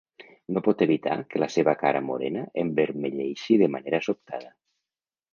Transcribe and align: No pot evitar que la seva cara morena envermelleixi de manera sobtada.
No 0.55 0.61
pot 0.67 0.79
evitar 0.85 1.17
que 1.33 1.41
la 1.43 1.49
seva 1.55 1.75
cara 1.81 2.01
morena 2.07 2.45
envermelleixi 2.61 3.57
de 3.63 3.69
manera 3.75 4.01
sobtada. 4.07 4.51